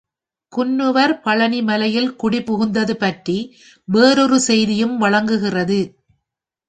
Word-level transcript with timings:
குன்னுவர் 0.53 1.13
பழனிமலையில் 1.23 2.09
குடிபுகுந்தது 2.23 2.93
பற்றி 2.93 3.37
வேறொரு 3.87 4.39
செய்தியும் 4.39 4.97
வழங்குகிறது. 4.97 5.79